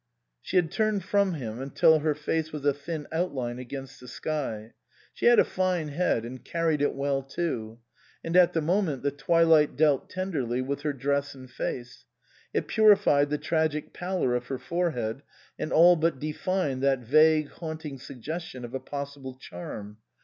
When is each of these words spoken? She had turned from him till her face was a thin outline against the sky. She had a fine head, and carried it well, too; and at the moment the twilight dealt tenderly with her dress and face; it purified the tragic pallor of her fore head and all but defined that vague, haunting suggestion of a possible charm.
She 0.41 0.55
had 0.55 0.71
turned 0.71 1.03
from 1.03 1.35
him 1.35 1.69
till 1.69 1.99
her 1.99 2.15
face 2.15 2.51
was 2.51 2.65
a 2.65 2.73
thin 2.73 3.05
outline 3.11 3.59
against 3.59 3.99
the 3.99 4.07
sky. 4.07 4.73
She 5.13 5.27
had 5.27 5.37
a 5.37 5.45
fine 5.45 5.89
head, 5.89 6.25
and 6.25 6.43
carried 6.43 6.81
it 6.81 6.95
well, 6.95 7.21
too; 7.21 7.77
and 8.23 8.35
at 8.35 8.53
the 8.53 8.61
moment 8.61 9.03
the 9.03 9.11
twilight 9.11 9.75
dealt 9.75 10.09
tenderly 10.09 10.59
with 10.59 10.81
her 10.81 10.91
dress 10.93 11.35
and 11.35 11.47
face; 11.51 12.05
it 12.51 12.67
purified 12.67 13.29
the 13.29 13.37
tragic 13.37 13.93
pallor 13.93 14.33
of 14.33 14.47
her 14.47 14.57
fore 14.57 14.89
head 14.89 15.21
and 15.59 15.71
all 15.71 15.95
but 15.95 16.17
defined 16.17 16.81
that 16.81 17.01
vague, 17.01 17.49
haunting 17.49 17.99
suggestion 17.99 18.65
of 18.65 18.73
a 18.73 18.79
possible 18.79 19.35
charm. 19.39 19.97